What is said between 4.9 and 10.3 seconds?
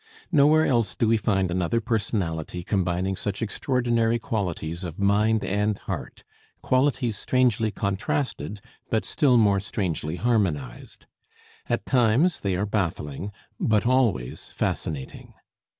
mind and heart, qualities strangely contrasted, but still more strangely